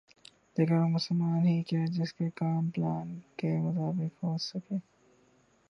لیکن 0.57 0.73
وہ 0.73 0.87
مسلمان 0.87 1.45
ہی 1.47 1.61
کیا 1.63 1.85
جس 1.89 2.13
کے 2.13 2.29
کام 2.35 2.69
پلان 2.69 3.07
کے 3.37 3.57
مطابق 3.59 4.23
ہوسک 4.23 4.73